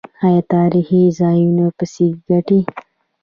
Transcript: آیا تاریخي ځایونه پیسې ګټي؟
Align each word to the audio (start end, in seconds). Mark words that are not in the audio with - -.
آیا 0.25 0.41
تاریخي 0.53 1.01
ځایونه 1.19 1.65
پیسې 1.77 2.07
ګټي؟ 2.27 2.59